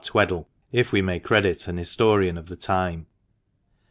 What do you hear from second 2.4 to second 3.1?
the time.